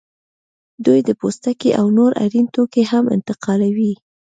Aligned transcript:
دوی 0.85 0.99
د 1.07 1.09
پوستکي 1.19 1.69
او 1.79 1.85
نور 1.97 2.11
اړین 2.23 2.45
توکي 2.55 2.83
هم 2.91 3.03
انتقالوي 3.15 3.93